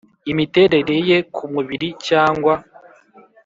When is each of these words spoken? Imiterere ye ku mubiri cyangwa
Imiterere 0.31 0.95
ye 1.09 1.17
ku 1.35 1.43
mubiri 1.53 1.87
cyangwa 2.07 2.53